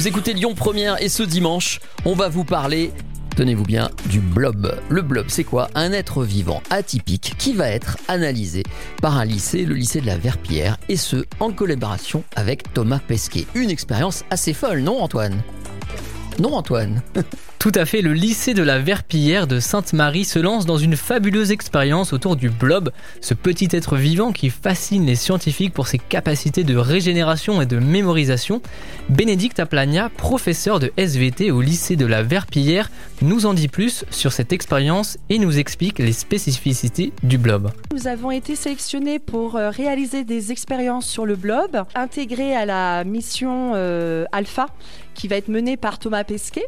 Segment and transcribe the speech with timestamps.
[0.00, 2.90] Vous écoutez Lyon Première et ce dimanche, on va vous parler
[3.36, 4.74] tenez-vous bien, du blob.
[4.88, 5.68] Le blob, c'est quoi?
[5.74, 8.62] Un être vivant atypique qui va être analysé
[9.02, 13.46] par un lycée, le lycée de la Verpillière, et ce, en collaboration avec Thomas Pesquet.
[13.54, 15.42] Une expérience assez folle, non Antoine?
[16.38, 17.02] Non Antoine?
[17.60, 21.50] Tout à fait, le lycée de la Verpillière de Sainte-Marie se lance dans une fabuleuse
[21.50, 22.90] expérience autour du blob,
[23.20, 27.78] ce petit être vivant qui fascine les scientifiques pour ses capacités de régénération et de
[27.78, 28.62] mémorisation.
[29.10, 32.90] Bénédicte Aplania, professeur de SVT au lycée de la Verpillière,
[33.20, 37.70] nous en dit plus sur cette expérience et nous explique les spécificités du blob.
[37.92, 43.04] Nous avons été sélectionnés pour euh, réaliser des expériences sur le blob, intégrées à la
[43.04, 44.68] mission euh, Alpha
[45.12, 46.64] qui va être menée par Thomas Pesquet.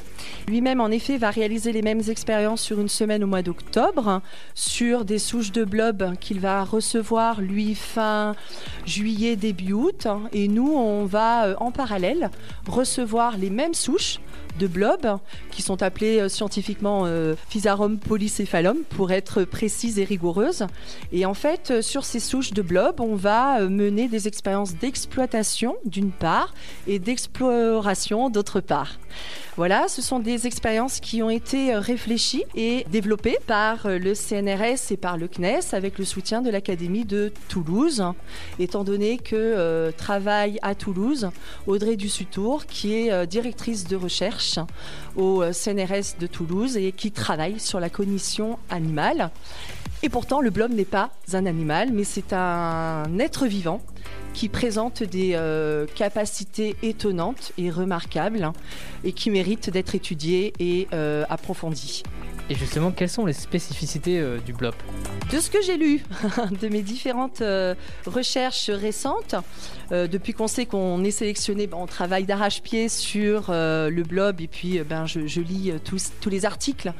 [0.47, 4.21] Lui-même en effet, va réaliser les mêmes expériences sur une semaine au mois d'octobre,
[4.55, 8.35] sur des souches de blob qu'il va recevoir, lui, fin
[8.85, 10.07] juillet, début août.
[10.33, 12.31] Et nous, on va euh, en parallèle
[12.67, 14.21] recevoir les mêmes souches
[14.59, 15.19] de blob
[15.51, 20.67] qui sont appelées euh, scientifiquement euh, Physarum polycéphalum pour être précise et rigoureuse.
[21.13, 26.11] Et en fait, sur ces souches de blob, on va mener des expériences d'exploitation d'une
[26.11, 26.55] part
[26.87, 28.99] et d'exploration d'autre part.
[29.57, 34.15] Voilà, ce sont des expériences qui ont été euh, réfléchies et développées par euh, le
[34.15, 38.03] CNRS et par le CNES avec le soutien de l'Académie de Toulouse,
[38.59, 41.29] étant donné que euh, travaille à Toulouse
[41.67, 44.42] Audrey Dussutour, qui est directrice de recherche
[45.17, 49.31] au CNRS de Toulouse et qui travaille sur la cognition animale.
[50.03, 53.81] Et pourtant, le blob n'est pas un animal, mais c'est un être vivant
[54.35, 58.51] qui présente des euh, capacités étonnantes et remarquables
[59.05, 62.03] et qui mérite d'être étudié et euh, approfondi.
[62.51, 64.75] Et justement, quelles sont les spécificités euh, du blob?
[65.31, 66.05] De ce que j'ai lu,
[66.61, 67.43] de mes différentes
[68.07, 69.35] recherches récentes,
[69.91, 75.07] depuis qu'on sait qu'on est sélectionné, on travaille d'arrache-pied sur le blob et puis ben,
[75.07, 76.93] je, lis tous les articles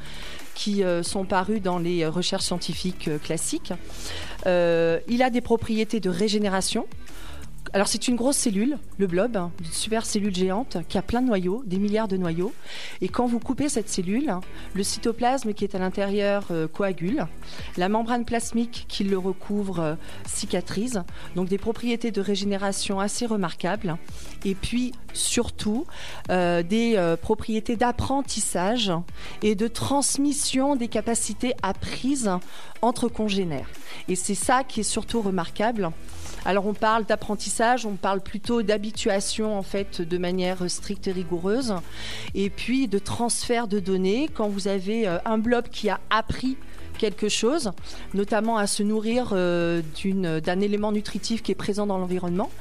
[0.55, 3.73] qui sont parus dans les recherches scientifiques classiques.
[4.45, 6.87] il a des propriétés de régénération,
[7.71, 11.27] alors c'est une grosse cellule, le blob, une super cellule géante qui a plein de
[11.27, 12.53] noyaux, des milliards de noyaux.
[13.01, 14.35] Et quand vous coupez cette cellule,
[14.73, 17.25] le cytoplasme qui est à l'intérieur euh, coagule,
[17.77, 21.03] la membrane plasmique qui le recouvre euh, cicatrise,
[21.35, 23.97] donc des propriétés de régénération assez remarquables.
[24.45, 25.85] Et puis surtout
[26.29, 28.91] euh, des propriétés d'apprentissage
[29.41, 32.29] et de transmission des capacités apprises
[32.81, 33.69] entre congénères.
[34.09, 35.91] Et c'est ça qui est surtout remarquable
[36.45, 41.73] alors on parle d'apprentissage, on parle plutôt d'habituation en fait de manière stricte et rigoureuse,
[42.35, 44.29] et puis de transfert de données.
[44.33, 46.57] Quand vous avez euh, un blob qui a appris
[46.97, 47.71] quelque chose,
[48.13, 52.51] notamment à se nourrir euh, d'un élément nutritif qui est présent dans l'environnement.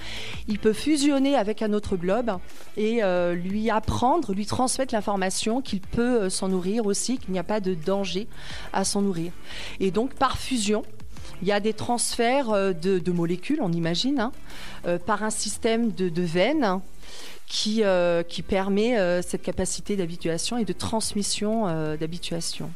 [0.48, 2.38] Il peut fusionner avec un autre blob
[2.76, 7.44] et euh, lui apprendre, lui transmettre l'information qu'il peut s'en nourrir aussi, qu'il n'y a
[7.44, 8.26] pas de danger
[8.72, 9.32] à s'en nourrir.
[9.80, 10.82] Et donc par fusion,
[11.42, 14.32] il y a des transferts euh, de, molécules, on imagine, hein,
[14.86, 16.80] euh, par un système de, veines
[17.46, 21.66] qui, euh, qui permet cette capacité d'habituation et de transmission
[21.96, 22.70] d'habituation.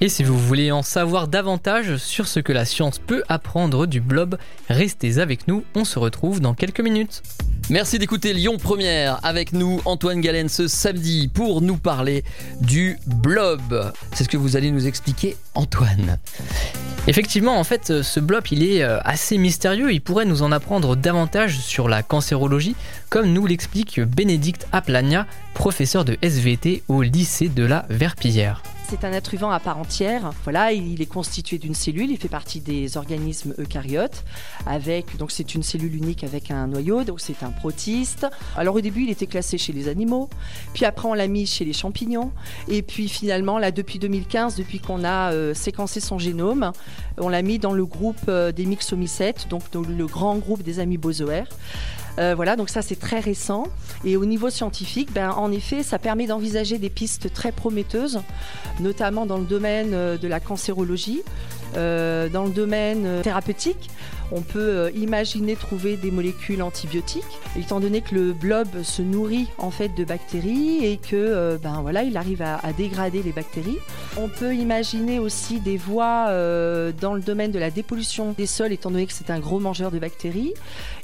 [0.00, 4.00] Et si vous voulez en savoir davantage sur ce que la science peut apprendre du
[4.00, 4.38] blob,
[4.68, 7.22] restez avec nous, on se retrouve dans quelques minutes.
[7.70, 12.24] Merci d'écouter Lyon Première avec nous, Antoine Galen, ce samedi pour nous parler
[12.60, 13.92] du blob.
[14.12, 16.18] C'est ce que vous allez nous expliquer, Antoine.
[17.06, 19.92] Effectivement, en fait, ce blob, il est euh, assez mystérieux.
[19.92, 22.76] Il pourrait nous en apprendre davantage sur la cancérologie,
[23.10, 28.62] comme nous l'explique Bénédicte Aplania, professeur de SVT au lycée de la Verpillière.
[28.86, 30.30] C'est un être vivant à part entière.
[30.44, 32.10] Voilà, il est constitué d'une cellule.
[32.10, 34.24] Il fait partie des organismes eucaryotes.
[35.18, 37.02] Donc c'est une cellule unique avec un noyau.
[37.02, 38.26] Donc c'est un protiste.
[38.56, 40.28] Alors au début, il était classé chez les animaux.
[40.74, 42.30] Puis après, on l'a mis chez les champignons.
[42.68, 46.72] Et puis finalement, là, depuis 2015, depuis qu'on a euh, séquencé son génome,
[47.18, 51.48] on l'a mis dans le groupe euh, des myxomycètes, donc le grand groupe des amibozoaires.
[52.18, 53.64] Euh, voilà, donc ça c'est très récent.
[54.04, 58.20] Et au niveau scientifique, ben, en effet, ça permet d'envisager des pistes très prometteuses,
[58.80, 61.22] notamment dans le domaine euh, de la cancérologie,
[61.76, 63.90] euh, dans le domaine thérapeutique.
[64.32, 67.22] On peut imaginer trouver des molécules antibiotiques,
[67.56, 72.02] étant donné que le blob se nourrit en fait de bactéries et que ben voilà,
[72.02, 73.78] il arrive à, dégrader les bactéries.
[74.16, 76.26] On peut imaginer aussi des voies
[77.00, 79.90] dans le domaine de la dépollution des sols, étant donné que c'est un gros mangeur
[79.90, 80.54] de bactéries.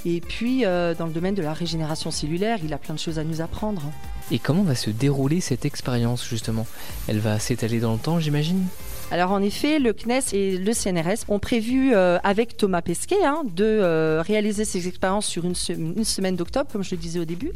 [0.04, 3.24] Et puis dans le domaine de la régénération cellulaire, il a plein de choses à
[3.24, 3.82] nous apprendre.
[4.30, 6.66] Et comment va se dérouler cette expérience justement?
[7.08, 8.66] Elle va s'étaler dans le temps, j'imagine?
[9.12, 13.42] Alors en effet, le CNES et le CNRS ont prévu, euh, avec Thomas Pesquet, hein,
[13.44, 17.18] de euh, réaliser ces expériences sur une, se- une semaine d'octobre, comme je le disais
[17.18, 17.50] au début.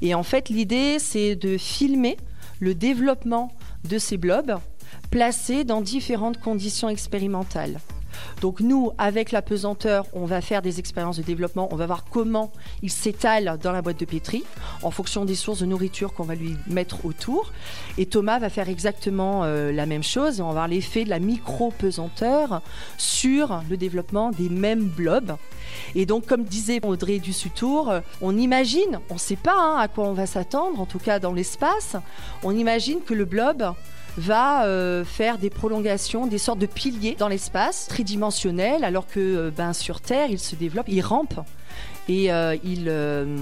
[0.00, 2.16] Et en fait, l'idée, c'est de filmer
[2.60, 3.50] le développement
[3.88, 4.56] de ces blobs
[5.10, 7.80] placés dans différentes conditions expérimentales.
[8.40, 12.04] Donc nous, avec la pesanteur, on va faire des expériences de développement, on va voir
[12.10, 14.44] comment il s'étale dans la boîte de pétri
[14.82, 17.52] en fonction des sources de nourriture qu'on va lui mettre autour.
[17.98, 21.18] Et Thomas va faire exactement euh, la même chose on va voir l'effet de la
[21.18, 22.62] micro-pesanteur
[22.98, 25.36] sur le développement des mêmes blobs.
[25.94, 29.88] Et donc, comme disait Audrey Dussutour, euh, on imagine, on ne sait pas hein, à
[29.88, 31.96] quoi on va s'attendre, en tout cas dans l'espace,
[32.42, 33.74] on imagine que le blob
[34.18, 39.50] va euh, faire des prolongations, des sortes de piliers dans l'espace, tridimensionnels, alors que euh,
[39.50, 41.40] ben, sur Terre, il se développe, il rampe
[42.08, 43.36] et euh, il, euh,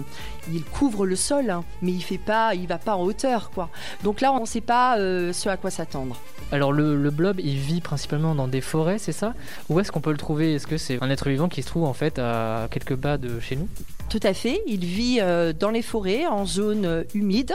[0.52, 3.70] il couvre le sol, hein, mais il fait pas, il va pas en hauteur, quoi.
[4.04, 6.16] Donc là, on ne sait pas euh, ce à quoi s'attendre.
[6.52, 9.34] Alors le, le blob, il vit principalement dans des forêts, c'est ça?
[9.68, 10.54] Où est-ce qu'on peut le trouver?
[10.54, 13.40] Est-ce que c'est un être vivant qui se trouve en fait à quelques pas de
[13.40, 13.68] chez nous?
[14.08, 14.60] Tout à fait.
[14.66, 15.20] Il vit
[15.58, 17.54] dans les forêts, en zone humide,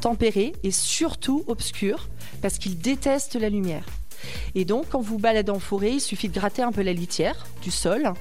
[0.00, 2.08] tempérée et surtout obscure,
[2.42, 3.84] parce qu'il déteste la lumière.
[4.54, 7.46] Et donc, quand vous baladez en forêt, il suffit de gratter un peu la litière
[7.62, 8.12] du sol,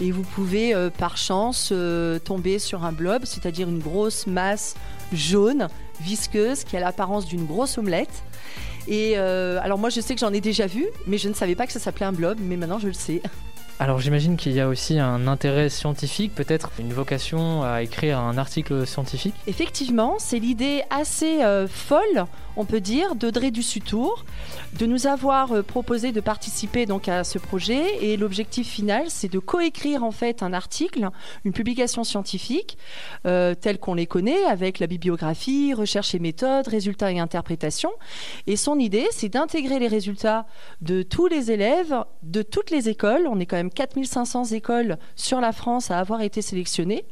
[0.00, 4.74] et vous pouvez, euh, par chance, euh, tomber sur un blob, c'est-à-dire une grosse masse
[5.12, 5.68] jaune,
[6.00, 8.24] visqueuse, qui a l'apparence d'une grosse omelette.
[8.88, 11.54] Et euh, alors moi, je sais que j'en ai déjà vu, mais je ne savais
[11.54, 13.22] pas que ça s'appelait un blob, mais maintenant je le sais.
[13.84, 18.38] Alors j'imagine qu'il y a aussi un intérêt scientifique, peut-être une vocation à écrire un
[18.38, 19.34] article scientifique.
[19.46, 22.24] Effectivement, c'est l'idée assez euh, folle,
[22.56, 24.24] on peut dire, d'Audrey Dussutour,
[24.78, 28.02] de nous avoir euh, proposé de participer donc à ce projet.
[28.02, 31.10] Et l'objectif final, c'est de coécrire en fait un article,
[31.44, 32.78] une publication scientifique,
[33.26, 37.92] euh, telle qu'on les connaît, avec la bibliographie, recherche et méthode, résultats et interprétations.
[38.46, 40.46] Et son idée, c'est d'intégrer les résultats
[40.80, 43.26] de tous les élèves, de toutes les écoles.
[43.28, 47.04] On est quand même 4500 écoles sur la France à avoir été sélectionnées.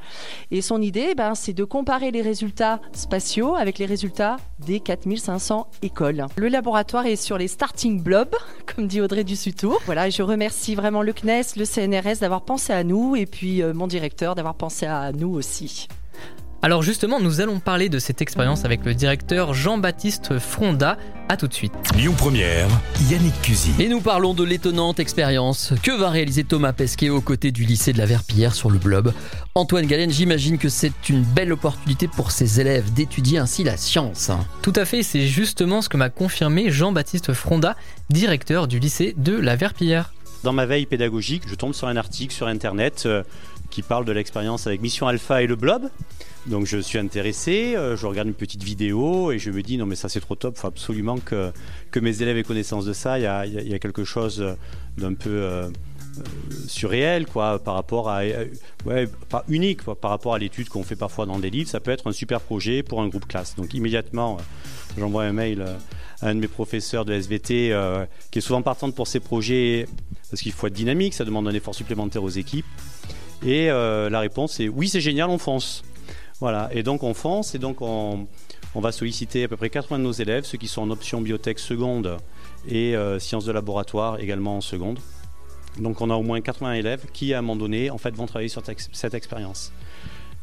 [0.51, 5.69] Et son idée, ben, c'est de comparer les résultats spatiaux avec les résultats des 4500
[5.83, 6.27] écoles.
[6.37, 8.35] Le laboratoire est sur les starting blobs,
[8.75, 9.81] comme dit Audrey Dussutour.
[9.87, 13.75] Voilà, je remercie vraiment le CNES, le CNRS d'avoir pensé à nous et puis euh,
[13.75, 15.89] mon directeur d'avoir pensé à nous aussi.
[16.65, 20.97] Alors justement, nous allons parler de cette expérience avec le directeur Jean-Baptiste Fronda.
[21.29, 21.73] À tout de suite.
[21.97, 22.69] Lyon Première,
[23.11, 23.73] Yannick Cusy.
[23.81, 27.93] Et nous parlons de l'étonnante expérience que va réaliser Thomas Pesquet aux côtés du lycée
[27.93, 29.13] de la Verpillière sur le blob.
[29.57, 34.31] Antoine Galen, j'imagine que c'est une belle opportunité pour ses élèves d'étudier ainsi la science.
[34.63, 37.75] Tout à fait, c'est justement ce que m'a confirmé Jean-Baptiste Fronda,
[38.09, 40.13] directeur du lycée de la Verpillière.
[40.43, 43.23] Dans ma veille pédagogique, je tombe sur un article sur Internet euh,
[43.73, 45.89] qui parle de l'expérience avec Mission Alpha et le Blob.
[46.47, 49.87] Donc je suis intéressé, euh, je regarde une petite vidéo et je me dis non
[49.87, 51.53] mais ça c'est trop top, il faut absolument que,
[51.93, 53.19] que mes élèves aient connaissance de ça.
[53.19, 54.45] Il y a, il y a- quelque chose
[54.99, 55.71] d'un peu euh, euh,
[56.67, 58.23] surréel quoi par rapport à
[58.85, 61.71] ouais pas unique quoi, par rapport à l'étude qu'on fait parfois dans des livres.
[61.71, 63.55] Ça peut être un super projet pour un groupe classe.
[63.57, 64.37] Donc immédiatement
[64.99, 65.65] j'envoie un mail
[66.21, 67.73] à un de mes professeurs de SVT
[68.33, 69.87] qui est souvent partante pour ces projets
[70.31, 72.67] parce qu'il faut être dynamique, ça demande un effort supplémentaire aux équipes.
[73.45, 75.83] Et euh, la réponse est oui, c'est génial, on fonce.
[76.41, 78.27] Voilà, et donc on fonce, et donc on,
[78.75, 81.59] va solliciter à peu près 80 de nos élèves, ceux qui sont en option biotech
[81.59, 82.17] seconde
[82.69, 84.99] et euh, sciences de laboratoire également en seconde.
[85.79, 88.27] Donc on a au moins 80 élèves qui, à un moment donné, en fait, vont
[88.27, 88.63] travailler sur
[88.93, 89.73] cette expérience.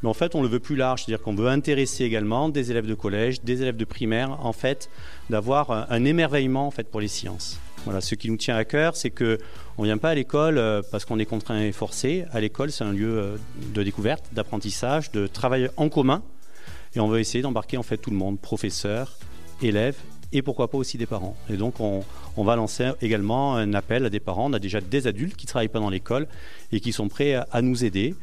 [0.01, 2.87] Mais en fait, on le veut plus large, c'est-à-dire qu'on veut intéresser également des élèves
[2.87, 4.89] de collège, des élèves de primaire, en fait,
[5.29, 7.59] d'avoir un, un émerveillement en fait pour les sciences.
[7.85, 9.37] Voilà, ce qui nous tient à cœur, c'est que
[9.77, 12.25] on vient pas à l'école euh, parce qu'on est contraint et forcé.
[12.31, 13.37] À l'école, c'est un lieu euh,
[13.73, 16.21] de découverte, d'apprentissage, de travail en commun,
[16.95, 19.17] et on veut essayer d'embarquer en fait tout le monde, professeurs,
[19.61, 19.95] élèves
[20.31, 21.35] et pourquoi pas aussi des parents.
[21.49, 22.03] Et donc on,
[22.37, 24.49] va lancer également un appel à des parents.
[24.49, 26.27] On a déjà des adultes qui travaillent pas dans l'école
[26.71, 28.15] et qui sont prêts à, nous aider.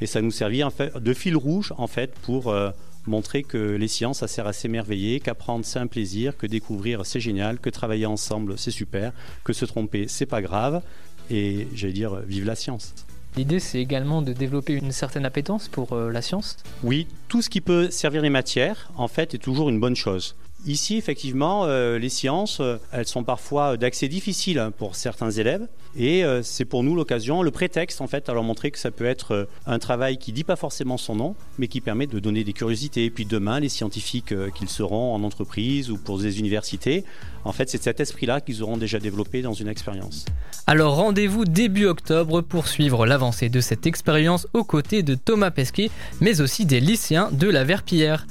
[0.00, 2.70] Et ça nous servir en fait de fil rouge en fait pour euh,
[3.06, 7.20] montrer que les sciences ça sert à s'émerveiller, qu'apprendre c'est un plaisir, que découvrir c'est
[7.20, 9.12] génial, que travailler ensemble c'est super,
[9.44, 10.82] que se tromper c'est pas grave.
[11.30, 12.94] Et j'allais dire vive la science.
[13.36, 16.56] L'idée, c'est également de développer une certaine appétence pour euh, la science?
[16.84, 20.36] Oui, tout ce qui peut servir les matières, en fait, est toujours une bonne chose.
[20.66, 25.68] Ici, effectivement, euh, les sciences, euh, elles sont parfois d'accès difficile hein, pour certains élèves.
[25.94, 28.90] Et euh, c'est pour nous l'occasion, le prétexte, en fait, à leur montrer que ça
[28.90, 32.44] peut être un travail qui dit pas forcément son nom, mais qui permet de donner
[32.44, 33.04] des curiosités.
[33.04, 37.04] Et puis demain, les scientifiques qu'ils seront en entreprise ou pour des universités,
[37.44, 40.24] en fait, c'est cet esprit-là qu'ils auront déjà développé dans une expérience.
[40.66, 45.90] Alors rendez-vous début octobre pour suivre l'avancée de cette expérience aux côtés de Thomas Pesquet,
[46.22, 48.26] mais aussi des lycéens de la Verpillière.